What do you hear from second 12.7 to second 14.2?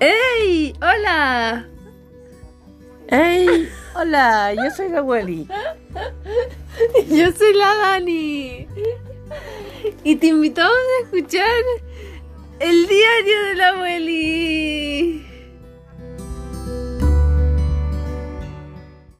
diario de la abueli.